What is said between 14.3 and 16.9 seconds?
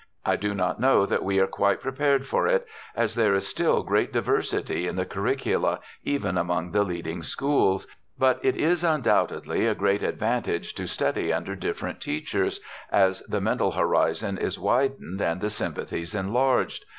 is widened and the sympathies enlarged.